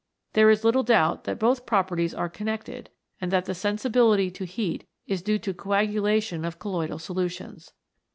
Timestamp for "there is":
0.33-0.63